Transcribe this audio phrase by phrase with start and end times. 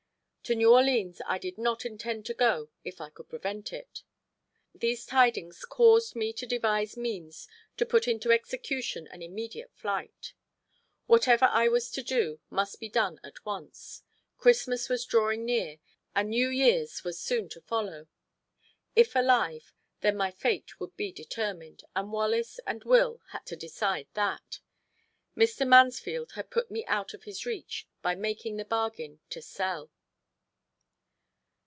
[0.45, 4.03] To New Orleans I did not intend to go if I could prevent it.
[4.75, 10.33] These tidings caused me to devise means to put into execution an immediate flight.
[11.05, 14.03] Whatever I was to do must be done at once.
[14.37, 15.77] Christmas was drawing near,
[16.13, 18.07] and New Year's was soon to follow;
[18.93, 19.71] if alive,
[20.01, 24.59] then my fate would be determined, and Wallace and Will had to decide that.
[25.37, 25.65] Mr.
[25.65, 29.89] Mansfield had put me out of his reach by making the bargain to sell.